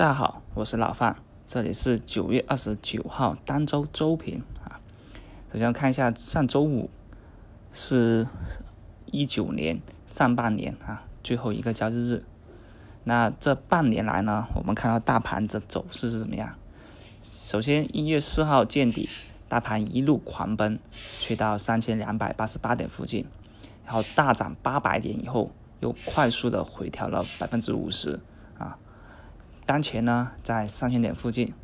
[0.00, 1.14] 大家好，我是老范，
[1.46, 4.80] 这里是九月二十九号单周周评啊。
[5.52, 6.88] 首先看一下上周五
[7.74, 8.26] 是
[9.10, 12.24] 一九年上半年啊最后一个交易日。
[13.04, 16.56] 那这半年来呢，我们看到大盘的走势是怎么样？
[17.22, 19.06] 首先一月四号见底，
[19.50, 20.80] 大盘一路狂奔，
[21.18, 23.26] 去到三千两百八十八点附近，
[23.84, 28.18] 然后大涨八百点以后，又快速的回调了百分之五十。
[29.70, 31.54] 当前呢，在三千点附近，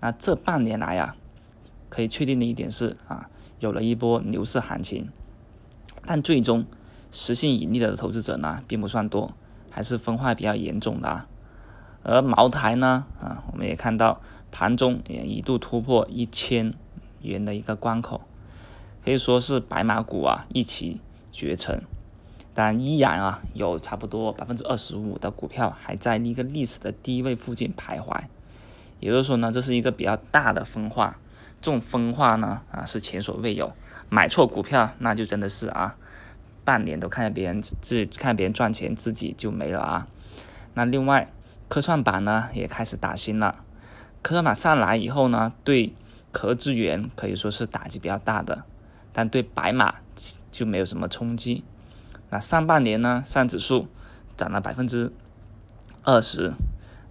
[0.00, 1.16] 那这半年来呀，
[1.88, 5.08] 可以确定的一点是啊，有了一波牛市行情，
[6.04, 6.66] 但最终
[7.10, 9.32] 实现盈利的投资者呢，并不算多，
[9.70, 11.26] 还是分化比较严重的啊。
[12.02, 14.20] 而茅台呢，啊，我们也看到
[14.52, 16.74] 盘中也一度突破一千
[17.22, 18.20] 元的一个关口，
[19.02, 21.00] 可以说是白马股啊一骑
[21.32, 21.82] 绝尘。
[22.54, 28.20] 但依然啊，有差不多百分之二十五的股票还在一个历史的低位附近徘徊，
[29.00, 31.18] 也就是说呢，这是一个比较大的分化。
[31.60, 33.72] 这种分化呢，啊是前所未有。
[34.10, 35.96] 买错股票，那就真的是啊，
[36.62, 40.06] 半年都看着别人自看别人赚钱，自己就没了啊。
[40.74, 41.32] 那另外，
[41.68, 43.64] 科创板呢也开始打新了。
[44.22, 45.92] 科创板上来以后呢，对
[46.30, 48.62] 壳资源可以说是打击比较大的，
[49.12, 49.96] 但对白马
[50.50, 51.64] 就没有什么冲击。
[52.34, 53.86] 那上半年呢，上指数
[54.36, 55.12] 涨了百分之
[56.02, 56.52] 二十，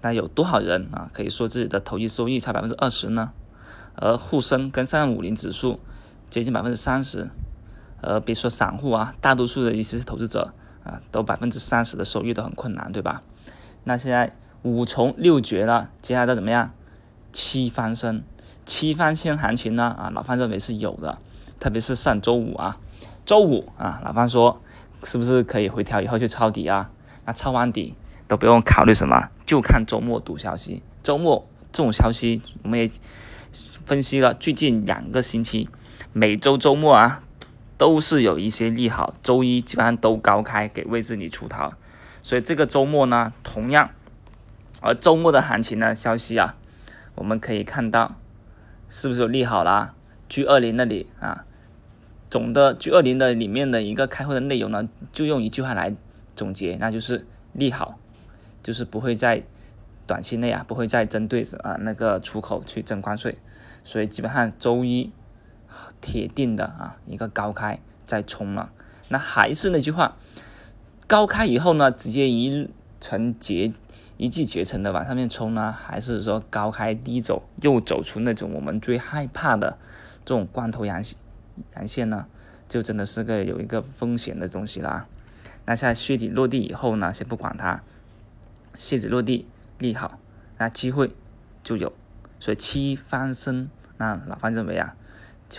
[0.00, 3.32] 那有多少人啊可以说自己的投资收益差百分之二十呢？
[3.96, 5.80] 而沪深跟上五零指数
[6.30, 7.28] 接近百分之三十，
[8.00, 10.52] 而别说散户啊，大多数的一些投资者
[10.84, 13.24] 啊，都百分之三十的收益都很困难，对吧？
[13.82, 16.70] 那现在五重六绝了，接下来怎么样？
[17.32, 18.22] 七翻身，
[18.64, 19.82] 七翻身行情呢？
[19.98, 21.18] 啊，老范认为是有的，
[21.58, 22.78] 特别是上周五啊，
[23.26, 24.60] 周五啊，老范说。
[25.04, 26.90] 是不是可以回调以后就抄底啊？
[27.24, 27.94] 那抄完底
[28.26, 30.82] 都不用考虑什么，就看周末赌消息。
[31.02, 32.90] 周末这种消息我们也
[33.84, 35.68] 分析了，最近两个星期
[36.12, 37.22] 每周周末啊
[37.76, 41.72] 都是有一些利好，周一基本上都高开给位置你出逃，
[42.22, 43.90] 所以这个周末呢同样，
[44.80, 46.56] 而周末的行情呢消息啊，
[47.14, 48.16] 我们可以看到
[48.88, 49.94] 是不是有利好啦
[50.28, 51.44] ？G 二零那里啊。
[52.30, 55.94] 总的 G 二零的里面的一个开会的内容呢，就用一句话来
[56.36, 57.98] 总结，那就是利好，
[58.62, 59.42] 就是不会在
[60.06, 63.38] 短期内啊，不会再针对啊那个出口去征关税，
[63.82, 65.10] 所以基本上周一
[66.00, 68.70] 铁定的啊一个高开再冲了。
[69.08, 70.16] 那还是那句话，
[71.06, 72.68] 高开以后呢，直接一
[73.00, 73.72] 层结
[74.18, 79.78] 一骑绝尘的往上面冲呢，还是说高开低走，又走出那种我们最害怕的
[80.24, 81.16] 这种光头阳线
[81.76, 82.26] 阳线呢，
[82.68, 85.08] 就真的是个有一个风险的东西了啊。
[85.66, 87.82] 那现在靴底落地以后呢，先不管它，
[88.74, 89.46] 靴子落地
[89.78, 90.18] 利好，
[90.58, 91.14] 那机会
[91.62, 91.92] 就有。
[92.40, 93.68] 所以七翻身，
[93.98, 94.96] 那老范认为啊，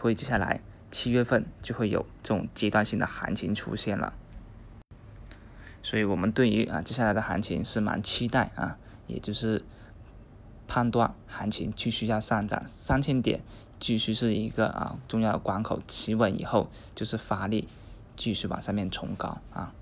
[0.00, 0.60] 会接下来
[0.90, 4.12] 七月份就会有这种阶段性的行情出现了。
[5.82, 9.62] 所以我们对于啊接下来的行情是蛮期待啊，也就是
[10.66, 13.40] 判断行情继续要上涨三千点。
[13.80, 17.68] 继续是一个啊重要的关口，企稳以后就是发力，
[18.16, 19.74] 继续往上面冲高啊。